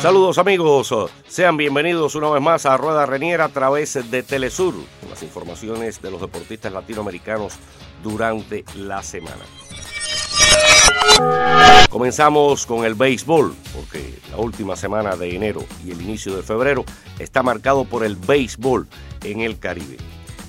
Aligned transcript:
Saludos 0.00 0.38
amigos, 0.38 0.94
sean 1.26 1.56
bienvenidos 1.56 2.14
una 2.14 2.30
vez 2.30 2.40
más 2.40 2.66
a 2.66 2.76
Rueda 2.76 3.04
Reniera 3.06 3.46
a 3.46 3.48
través 3.48 4.10
de 4.10 4.22
Telesur, 4.22 4.74
con 5.00 5.10
las 5.10 5.24
informaciones 5.24 6.00
de 6.00 6.12
los 6.12 6.20
deportistas 6.20 6.72
latinoamericanos 6.72 7.54
durante 8.04 8.64
la 8.76 9.02
semana. 9.02 9.42
Comenzamos 11.90 12.64
con 12.64 12.84
el 12.84 12.94
béisbol, 12.94 13.56
porque 13.74 14.20
la 14.30 14.36
última 14.36 14.76
semana 14.76 15.16
de 15.16 15.34
enero 15.34 15.64
y 15.84 15.90
el 15.90 16.00
inicio 16.00 16.36
de 16.36 16.44
febrero 16.44 16.84
está 17.18 17.42
marcado 17.42 17.84
por 17.84 18.04
el 18.04 18.14
béisbol 18.14 18.86
en 19.24 19.40
el 19.40 19.58
Caribe. 19.58 19.96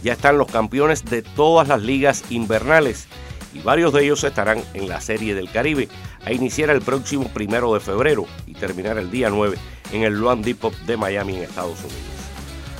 Ya 0.06 0.14
están 0.14 0.38
los 0.38 0.52
campeones 0.52 1.04
de 1.04 1.24
todas 1.24 1.68
las 1.68 1.82
ligas 1.82 2.26
invernales 2.30 3.08
y 3.56 3.60
varios 3.62 3.92
de 3.92 4.04
ellos 4.04 4.24
estarán 4.24 4.64
en 4.76 4.88
la 4.88 5.02
Serie 5.02 5.34
del 5.34 5.50
Caribe 5.50 5.90
a 6.24 6.32
iniciar 6.32 6.70
el 6.70 6.84
próximo 6.84 7.28
primero 7.30 7.74
de 7.74 7.80
febrero 7.80 8.28
y 8.46 8.54
terminar 8.54 9.00
el 9.00 9.10
día 9.10 9.32
9 9.32 9.58
en 9.94 10.04
el 10.04 10.14
Luan 10.14 10.44
Depot 10.44 10.78
de 10.82 10.96
Miami 10.96 11.38
en 11.38 11.44
Estados 11.46 11.80
Unidos. 11.80 12.04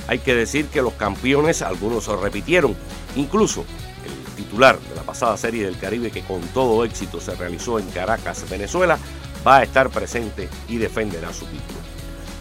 Hay 0.06 0.20
que 0.20 0.36
decir 0.36 0.66
que 0.66 0.82
los 0.82 0.92
campeones, 0.92 1.62
algunos 1.62 2.04
se 2.04 2.14
repitieron, 2.14 2.76
incluso 3.16 3.64
el 4.04 4.34
titular 4.36 4.78
de 4.78 4.94
la 4.94 5.02
pasada 5.02 5.36
Serie 5.36 5.64
del 5.64 5.80
Caribe 5.80 6.12
que 6.12 6.22
con 6.22 6.40
todo 6.54 6.84
éxito 6.84 7.20
se 7.20 7.34
realizó 7.34 7.80
en 7.80 7.90
Caracas, 7.90 8.48
Venezuela, 8.48 9.00
va 9.44 9.56
a 9.56 9.62
estar 9.64 9.90
presente 9.90 10.48
y 10.68 10.76
defenderá 10.76 11.32
su 11.32 11.44
título. 11.46 11.80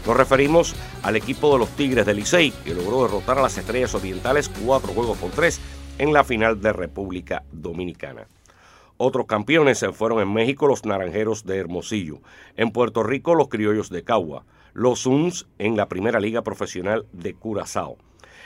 Nos 0.06 0.16
referimos 0.16 0.76
al 1.02 1.16
equipo 1.16 1.52
de 1.52 1.58
los 1.58 1.70
Tigres 1.70 2.06
del 2.06 2.18
Licey, 2.18 2.52
que 2.64 2.76
logró 2.76 3.04
derrotar 3.04 3.40
a 3.40 3.42
las 3.42 3.58
Estrellas 3.58 3.96
Orientales 3.96 4.50
cuatro 4.50 4.94
juegos 4.94 5.18
por 5.18 5.32
tres 5.32 5.60
en 5.98 6.14
la 6.14 6.24
final 6.24 6.62
de 6.62 6.74
República 6.74 7.44
Dominicana. 7.52 8.28
Otros 8.98 9.26
campeones 9.26 9.84
fueron 9.94 10.22
en 10.22 10.32
México 10.32 10.68
los 10.68 10.86
Naranjeros 10.86 11.44
de 11.44 11.58
Hermosillo, 11.58 12.20
en 12.56 12.72
Puerto 12.72 13.02
Rico 13.02 13.34
los 13.34 13.50
Criollos 13.50 13.90
de 13.90 14.04
Cagua, 14.04 14.46
los 14.74 15.00
Suns 15.00 15.48
en 15.58 15.76
la 15.76 15.88
Primera 15.88 16.20
Liga 16.20 16.44
Profesional 16.44 17.08
de 17.12 17.34
Curazao. 17.34 17.98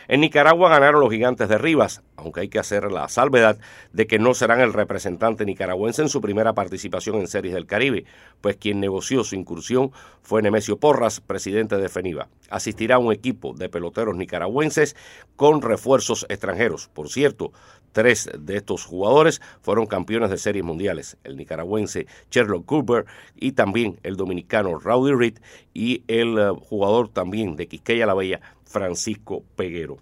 En 0.07 0.21
Nicaragua 0.21 0.69
ganaron 0.69 1.01
los 1.01 1.11
gigantes 1.11 1.49
de 1.49 1.57
Rivas, 1.57 2.01
aunque 2.19 2.41
hay 2.41 2.49
que 2.49 2.59
hacer 2.59 2.91
la 2.91 3.07
salvedad 3.09 3.57
de 3.93 4.07
que 4.07 4.19
no 4.19 4.33
serán 4.33 4.59
el 4.59 4.73
representante 4.73 5.45
nicaragüense 5.45 6.01
en 6.01 6.09
su 6.09 6.21
primera 6.21 6.53
participación 6.53 7.17
en 7.17 7.27
Series 7.27 7.53
del 7.53 7.65
Caribe, 7.65 8.05
pues 8.41 8.57
quien 8.57 8.79
negoció 8.79 9.23
su 9.23 9.35
incursión 9.35 9.91
fue 10.21 10.41
Nemesio 10.41 10.77
Porras, 10.77 11.21
presidente 11.21 11.77
de 11.77 11.89
FENIVA. 11.89 12.29
Asistirá 12.49 12.99
un 12.99 13.11
equipo 13.11 13.53
de 13.53 13.69
peloteros 13.69 14.15
nicaragüenses 14.15 14.95
con 15.35 15.61
refuerzos 15.61 16.25
extranjeros. 16.29 16.89
Por 16.93 17.09
cierto, 17.09 17.51
tres 17.91 18.29
de 18.37 18.57
estos 18.57 18.85
jugadores 18.85 19.41
fueron 19.61 19.85
campeones 19.85 20.29
de 20.29 20.37
series 20.37 20.63
mundiales, 20.63 21.17
el 21.23 21.37
nicaragüense 21.37 22.07
Sherlock 22.31 22.65
Cooper 22.65 23.05
y 23.35 23.53
también 23.53 23.99
el 24.03 24.15
dominicano 24.15 24.79
Rowdy 24.79 25.13
Reed 25.13 25.39
y 25.73 26.03
el 26.07 26.37
eh, 26.37 26.51
jugador 26.61 27.09
también 27.09 27.55
de 27.55 27.67
Quisqueya 27.67 28.05
la 28.05 28.13
Bella, 28.13 28.41
Francisco 28.65 29.43
Peguero. 29.55 29.97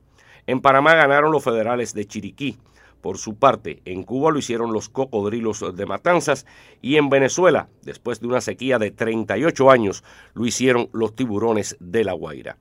En 0.47 0.61
Panamá 0.61 0.95
ganaron 0.95 1.33
los 1.33 1.43
federales 1.43 1.93
de 1.93 2.05
Chiriquí. 2.05 2.57
Por 3.01 3.17
su 3.17 3.35
parte, 3.35 3.81
en 3.83 4.03
Cuba 4.03 4.31
lo 4.31 4.39
hicieron 4.39 4.71
los 4.71 4.87
cocodrilos 4.87 5.75
de 5.75 5.85
Matanzas 5.85 6.45
y 6.81 6.95
en 6.95 7.09
Venezuela, 7.09 7.67
después 7.83 8.21
de 8.21 8.27
una 8.27 8.39
sequía 8.39 8.79
de 8.79 8.91
38 8.91 9.69
años, 9.69 10.05
lo 10.33 10.45
hicieron 10.45 10.89
los 10.93 11.15
tiburones 11.15 11.75
de 11.81 12.05
La 12.05 12.13
Guaira. 12.13 12.57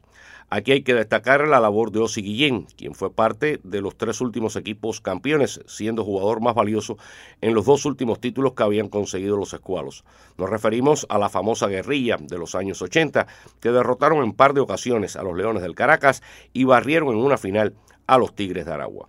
Aquí 0.49 0.71
hay 0.71 0.83
que 0.83 0.95
destacar 0.95 1.47
la 1.49 1.59
labor 1.59 1.91
de 1.91 1.99
Osi 1.99 2.23
Guillén, 2.23 2.69
quien 2.77 2.95
fue 2.95 3.13
parte 3.13 3.59
de 3.65 3.81
los 3.81 3.97
tres 3.97 4.21
últimos 4.21 4.55
equipos 4.55 5.01
campeones, 5.01 5.61
siendo 5.67 6.05
jugador 6.05 6.41
más 6.41 6.55
valioso 6.55 6.99
en 7.41 7.53
los 7.53 7.67
dos 7.67 7.85
últimos 7.85 8.21
títulos 8.21 8.53
que 8.53 8.63
habían 8.63 8.89
conseguido 8.89 9.37
los 9.37 9.53
escualos. 9.53 10.05
Nos 10.39 10.49
referimos 10.49 11.05
a 11.09 11.19
la 11.19 11.29
famosa 11.29 11.67
guerrilla 11.67 12.17
de 12.21 12.39
los 12.39 12.55
años 12.55 12.81
80, 12.81 13.27
que 13.59 13.73
derrotaron 13.73 14.23
en 14.23 14.35
par 14.35 14.55
de 14.55 14.61
ocasiones 14.61 15.17
a 15.17 15.25
los 15.25 15.37
Leones 15.37 15.63
del 15.63 15.75
Caracas 15.75 16.23
y 16.53 16.63
barrieron 16.63 17.09
en 17.09 17.17
una 17.17 17.39
final 17.39 17.75
a 18.07 18.17
los 18.17 18.33
Tigres 18.37 18.67
de 18.67 18.73
Aragua. 18.73 19.09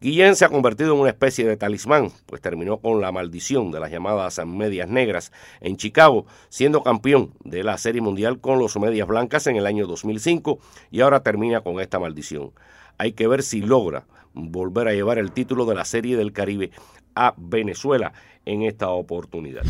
Guillén 0.00 0.36
se 0.36 0.44
ha 0.44 0.48
convertido 0.48 0.94
en 0.94 1.00
una 1.00 1.10
especie 1.10 1.44
de 1.44 1.56
talismán, 1.56 2.12
pues 2.26 2.40
terminó 2.40 2.78
con 2.78 3.00
la 3.00 3.10
maldición 3.10 3.72
de 3.72 3.80
las 3.80 3.90
llamadas 3.90 4.40
medias 4.46 4.88
negras 4.88 5.32
en 5.60 5.76
Chicago, 5.76 6.24
siendo 6.48 6.84
campeón 6.84 7.34
de 7.42 7.64
la 7.64 7.76
Serie 7.78 8.00
Mundial 8.00 8.38
con 8.38 8.60
los 8.60 8.76
medias 8.76 9.08
blancas 9.08 9.48
en 9.48 9.56
el 9.56 9.66
año 9.66 9.88
2005 9.88 10.60
y 10.92 11.00
ahora 11.00 11.24
termina 11.24 11.62
con 11.62 11.80
esta 11.80 11.98
maldición. 11.98 12.52
Hay 12.96 13.12
que 13.12 13.26
ver 13.26 13.42
si 13.42 13.60
logra 13.60 14.06
volver 14.34 14.86
a 14.86 14.92
llevar 14.92 15.18
el 15.18 15.32
título 15.32 15.66
de 15.66 15.74
la 15.74 15.84
Serie 15.84 16.16
del 16.16 16.32
Caribe 16.32 16.70
a 17.16 17.34
Venezuela 17.36 18.12
en 18.44 18.62
esta 18.62 18.90
oportunidad. 18.90 19.64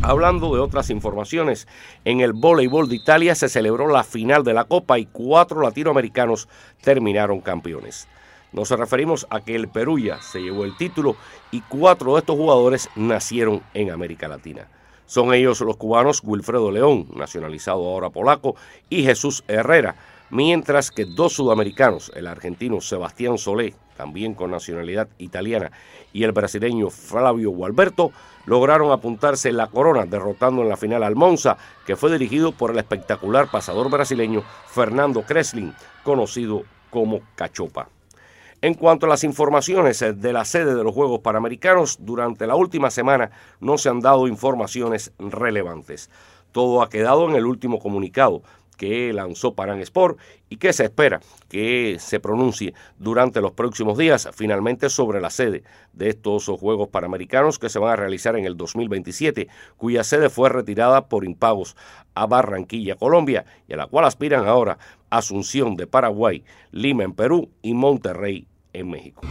Hablando 0.00 0.54
de 0.54 0.60
otras 0.60 0.90
informaciones, 0.90 1.66
en 2.04 2.20
el 2.20 2.34
voleibol 2.34 2.88
de 2.88 2.94
Italia 2.94 3.34
se 3.34 3.48
celebró 3.48 3.88
la 3.88 4.04
final 4.04 4.44
de 4.44 4.54
la 4.54 4.64
Copa 4.64 5.00
y 5.00 5.06
cuatro 5.06 5.60
latinoamericanos 5.60 6.48
terminaron 6.82 7.40
campeones. 7.40 8.06
Nos 8.54 8.70
referimos 8.70 9.26
a 9.30 9.40
que 9.40 9.56
el 9.56 9.66
Perulla 9.66 10.22
se 10.22 10.40
llevó 10.40 10.64
el 10.64 10.76
título 10.76 11.16
y 11.50 11.60
cuatro 11.62 12.14
de 12.14 12.20
estos 12.20 12.36
jugadores 12.36 12.88
nacieron 12.94 13.62
en 13.74 13.90
América 13.90 14.28
Latina. 14.28 14.68
Son 15.06 15.34
ellos 15.34 15.60
los 15.60 15.76
cubanos 15.76 16.22
Wilfredo 16.22 16.70
León, 16.70 17.08
nacionalizado 17.16 17.84
ahora 17.84 18.10
polaco, 18.10 18.54
y 18.88 19.02
Jesús 19.02 19.42
Herrera, 19.48 19.96
mientras 20.30 20.92
que 20.92 21.04
dos 21.04 21.32
sudamericanos, 21.32 22.12
el 22.14 22.28
argentino 22.28 22.80
Sebastián 22.80 23.38
Solé, 23.38 23.74
también 23.96 24.34
con 24.34 24.52
nacionalidad 24.52 25.08
italiana, 25.18 25.72
y 26.12 26.22
el 26.22 26.30
brasileño 26.30 26.90
Flavio 26.90 27.50
Gualberto, 27.50 28.12
lograron 28.46 28.92
apuntarse 28.92 29.48
en 29.48 29.56
la 29.56 29.66
corona, 29.66 30.06
derrotando 30.06 30.62
en 30.62 30.68
la 30.68 30.76
final 30.76 31.02
al 31.02 31.16
Monza, 31.16 31.56
que 31.84 31.96
fue 31.96 32.12
dirigido 32.12 32.52
por 32.52 32.70
el 32.70 32.78
espectacular 32.78 33.50
pasador 33.50 33.90
brasileño 33.90 34.44
Fernando 34.68 35.22
Kreslin, 35.22 35.74
conocido 36.04 36.62
como 36.88 37.20
Cachopa. 37.34 37.88
En 38.64 38.72
cuanto 38.72 39.04
a 39.04 39.10
las 39.10 39.24
informaciones 39.24 40.00
eh, 40.00 40.14
de 40.14 40.32
la 40.32 40.46
sede 40.46 40.74
de 40.74 40.82
los 40.82 40.94
Juegos 40.94 41.20
Panamericanos, 41.20 41.98
durante 42.00 42.46
la 42.46 42.54
última 42.54 42.90
semana 42.90 43.30
no 43.60 43.76
se 43.76 43.90
han 43.90 44.00
dado 44.00 44.26
informaciones 44.26 45.12
relevantes. 45.18 46.08
Todo 46.50 46.80
ha 46.80 46.88
quedado 46.88 47.28
en 47.28 47.36
el 47.36 47.44
último 47.44 47.78
comunicado 47.78 48.40
que 48.78 49.12
lanzó 49.12 49.54
Paran 49.54 49.80
Sport 49.80 50.18
y 50.48 50.56
que 50.56 50.72
se 50.72 50.84
espera 50.84 51.20
que 51.50 51.98
se 52.00 52.20
pronuncie 52.20 52.72
durante 52.98 53.42
los 53.42 53.52
próximos 53.52 53.98
días 53.98 54.30
finalmente 54.32 54.88
sobre 54.88 55.20
la 55.20 55.28
sede 55.28 55.62
de 55.92 56.08
estos 56.08 56.46
Juegos 56.46 56.88
Panamericanos 56.88 57.58
que 57.58 57.68
se 57.68 57.78
van 57.78 57.92
a 57.92 57.96
realizar 57.96 58.34
en 58.34 58.46
el 58.46 58.56
2027, 58.56 59.46
cuya 59.76 60.04
sede 60.04 60.30
fue 60.30 60.48
retirada 60.48 61.10
por 61.10 61.26
impagos 61.26 61.76
a 62.14 62.26
Barranquilla, 62.26 62.96
Colombia, 62.96 63.44
y 63.68 63.74
a 63.74 63.76
la 63.76 63.88
cual 63.88 64.06
aspiran 64.06 64.46
ahora 64.46 64.78
Asunción 65.10 65.76
de 65.76 65.86
Paraguay, 65.86 66.44
Lima 66.72 67.04
en 67.04 67.12
Perú 67.12 67.50
y 67.60 67.74
Monterrey 67.74 68.48
en 68.74 68.90
México. 68.90 69.22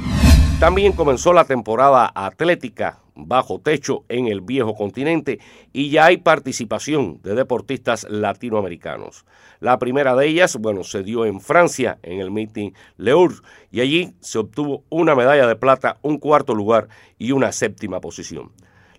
También 0.60 0.94
comenzó 0.94 1.34
la 1.34 1.46
temporada 1.46 2.12
atlética 2.16 3.00
bajo 3.16 3.60
techo 3.60 4.06
en 4.10 4.28
el 4.28 4.42
viejo 4.42 4.76
continente 4.76 5.40
y 5.72 5.90
ya 5.90 6.06
hay 6.06 6.18
participación 6.18 7.20
de 7.22 7.36
deportistas 7.36 8.08
latinoamericanos. 8.10 9.26
La 9.60 9.78
primera 9.78 10.16
de 10.16 10.28
ellas, 10.28 10.58
bueno, 10.58 10.84
se 10.84 11.04
dio 11.04 11.26
en 11.26 11.42
Francia 11.42 12.00
en 12.02 12.20
el 12.20 12.32
meeting 12.32 12.72
Leur 12.98 13.34
y 13.72 13.82
allí 13.82 14.16
se 14.20 14.40
obtuvo 14.40 14.84
una 14.90 15.16
medalla 15.16 15.48
de 15.48 15.56
plata, 15.56 15.98
un 16.02 16.18
cuarto 16.18 16.56
lugar 16.56 16.88
y 17.18 17.32
una 17.32 17.52
séptima 17.52 18.00
posición. 18.00 18.52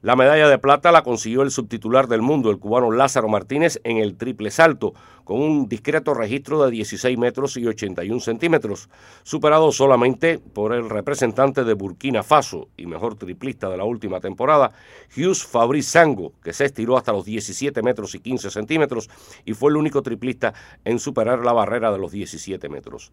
La 0.05 0.17
medalla 0.17 0.51
de 0.51 0.59
plata 0.59 0.93
la 0.93 1.01
consiguió 1.01 1.41
el 1.41 1.51
subtitular 1.51 2.09
del 2.09 2.21
mundo, 2.21 2.51
el 2.51 2.59
cubano 2.59 2.91
Lázaro 2.91 3.27
Martínez, 3.27 3.81
en 3.85 3.97
el 3.97 4.19
triple 4.19 4.51
salto, 4.51 4.93
con 5.25 5.41
un 5.41 5.69
discreto 5.69 6.15
registro 6.15 6.65
de 6.65 6.71
16 6.71 7.19
metros 7.19 7.57
y 7.57 7.67
81 7.67 8.21
centímetros, 8.21 8.89
superado 9.23 9.73
solamente 9.73 10.39
por 10.39 10.75
el 10.75 10.89
representante 10.89 11.65
de 11.65 11.75
Burkina 11.75 12.23
Faso 12.23 12.69
y 12.77 12.87
mejor 12.87 13.17
triplista 13.17 13.69
de 13.69 13.79
la 13.79 13.85
última 13.85 14.21
temporada, 14.21 14.73
Hughes 15.17 15.45
Fabrice 15.45 15.91
Sango, 15.91 16.33
que 16.43 16.53
se 16.53 16.67
estiró 16.67 16.97
hasta 16.97 17.13
los 17.13 17.25
17 17.25 17.83
metros 17.83 18.15
y 18.15 18.21
15 18.21 18.51
centímetros 18.51 19.11
y 19.45 19.55
fue 19.55 19.71
el 19.71 19.77
único 19.77 20.03
triplista 20.03 20.55
en 20.85 20.99
superar 20.99 21.45
la 21.45 21.53
barrera 21.53 21.91
de 21.91 21.99
los 21.99 22.13
17 22.13 22.69
metros. 22.69 23.11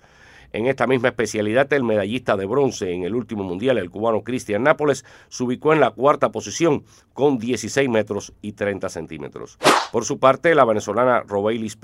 En 0.54 0.68
esta 0.68 0.86
misma 0.86 1.10
especialidad, 1.10 1.72
el 1.72 1.84
medallista 1.84 2.36
de 2.36 2.46
bronce 2.46 2.92
en 2.92 3.04
el 3.04 3.16
último 3.16 3.44
mundial, 3.44 3.78
el 3.78 3.90
cubano 3.90 4.22
Cristian 4.22 4.64
Nápoles, 4.64 5.06
se 5.30 5.44
ubicó 5.44 5.72
en 5.72 5.80
la 5.80 5.92
cuarta 5.92 6.30
posición 6.30 6.84
con 7.14 7.38
16 7.38 7.88
metros 7.88 8.34
y 8.42 8.52
30 8.52 8.90
centímetros. 8.90 9.58
Por 9.94 10.04
su 10.04 10.20
parte, 10.20 10.54
la 10.54 10.66
venezolana 10.66 11.22
Robeilis 11.22 11.78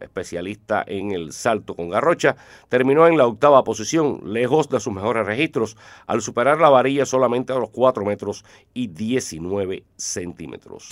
Especialista 0.00 0.84
en 0.86 1.12
el 1.12 1.32
salto 1.32 1.74
con 1.74 1.88
garrocha, 1.88 2.36
terminó 2.68 3.06
en 3.06 3.16
la 3.16 3.26
octava 3.26 3.64
posición, 3.64 4.20
lejos 4.24 4.68
de 4.68 4.78
sus 4.78 4.92
mejores 4.92 5.26
registros, 5.26 5.76
al 6.06 6.20
superar 6.20 6.60
la 6.60 6.68
varilla 6.68 7.06
solamente 7.06 7.52
a 7.52 7.56
los 7.56 7.70
4 7.70 8.04
metros 8.04 8.44
y 8.74 8.88
19 8.88 9.84
centímetros. 9.96 10.88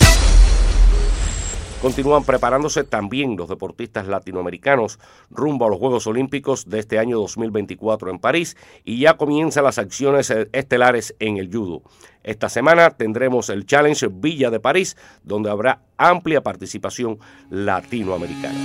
Continúan 1.83 2.23
preparándose 2.23 2.85
también 2.85 3.35
los 3.35 3.49
deportistas 3.49 4.07
latinoamericanos 4.07 4.99
rumbo 5.29 5.65
a 5.65 5.69
los 5.69 5.79
Juegos 5.79 6.07
Olímpicos 6.07 6.69
de 6.69 6.79
este 6.79 6.97
año 6.97 7.17
2024 7.19 8.09
en 8.09 8.19
París 8.19 8.55
y 8.85 8.99
ya 8.99 9.17
comienzan 9.17 9.65
las 9.65 9.77
acciones 9.77 10.33
estelares 10.53 11.13
en 11.19 11.35
el 11.35 11.53
judo. 11.53 11.81
Esta 12.23 12.47
semana 12.47 12.91
tendremos 12.91 13.49
el 13.49 13.65
Challenge 13.65 14.07
Villa 14.13 14.49
de 14.49 14.61
París, 14.61 14.95
donde 15.25 15.49
habrá 15.49 15.81
amplia 15.97 16.39
participación 16.39 17.19
latinoamericana. 17.49 18.57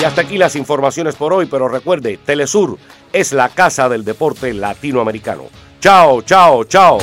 Y 0.00 0.04
hasta 0.04 0.20
aquí 0.20 0.38
las 0.38 0.54
informaciones 0.54 1.16
por 1.16 1.32
hoy, 1.32 1.46
pero 1.46 1.66
recuerde, 1.66 2.20
Telesur 2.24 2.78
es 3.12 3.32
la 3.32 3.48
casa 3.48 3.88
del 3.88 4.04
deporte 4.04 4.54
latinoamericano. 4.54 5.46
Chao, 5.80 6.22
chao, 6.22 6.62
chao. 6.62 6.98